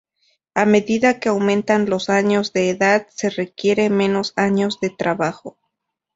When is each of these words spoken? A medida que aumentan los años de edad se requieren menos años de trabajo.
A 0.61 0.65
medida 0.73 1.19
que 1.19 1.29
aumentan 1.29 1.87
los 1.87 2.09
años 2.09 2.53
de 2.53 2.71
edad 2.71 3.05
se 3.13 3.29
requieren 3.29 3.95
menos 3.97 4.33
años 4.35 4.79
de 4.79 4.89
trabajo. 4.89 5.59